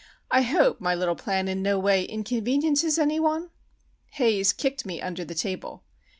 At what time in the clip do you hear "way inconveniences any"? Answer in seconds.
1.77-3.19